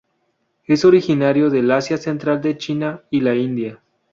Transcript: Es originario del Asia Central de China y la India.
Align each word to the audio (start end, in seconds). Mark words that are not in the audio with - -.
Es 0.65 0.83
originario 0.83 1.51
del 1.51 1.69
Asia 1.69 1.95
Central 1.97 2.41
de 2.41 2.57
China 2.57 3.03
y 3.11 3.21
la 3.21 3.35
India. 3.35 3.83